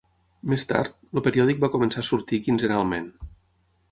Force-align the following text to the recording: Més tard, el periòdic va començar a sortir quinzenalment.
Més 0.53 0.63
tard, 0.71 0.95
el 1.19 1.23
periòdic 1.27 1.61
va 1.65 1.69
començar 1.77 2.03
a 2.05 2.09
sortir 2.09 2.39
quinzenalment. 2.47 3.09